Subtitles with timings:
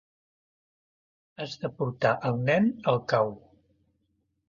[1.45, 3.35] Has de portar el nen al cau.